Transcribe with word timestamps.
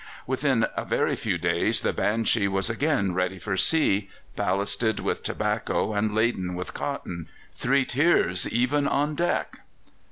Within 0.25 0.65
a 0.75 0.83
very 0.83 1.15
few 1.15 1.37
days 1.37 1.81
the 1.81 1.93
Banshee 1.93 2.47
was 2.47 2.71
again 2.71 3.13
ready 3.13 3.37
for 3.37 3.55
sea, 3.55 4.09
ballasted 4.35 4.99
with 4.99 5.21
tobacco 5.21 5.93
and 5.93 6.15
laden 6.15 6.55
with 6.55 6.73
cotton 6.73 7.27
three 7.53 7.85
tiers 7.85 8.49
even 8.49 8.87
on 8.87 9.13
deck! 9.13 9.59